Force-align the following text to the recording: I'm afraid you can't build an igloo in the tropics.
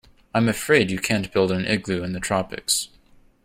I'm 0.33 0.49
afraid 0.49 0.89
you 0.89 0.97
can't 0.97 1.31
build 1.31 1.51
an 1.51 1.63
igloo 1.63 2.01
in 2.03 2.13
the 2.13 2.19
tropics. 2.19 2.87